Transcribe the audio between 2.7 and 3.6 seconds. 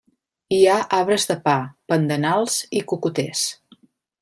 i cocoters.